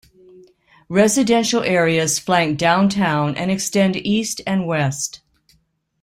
Residential 0.89 1.61
areas 1.61 2.17
flank 2.17 2.57
downtown 2.57 3.35
and 3.35 3.51
extend 3.51 3.95
east 3.97 4.41
and 4.47 4.65
west. 4.65 5.21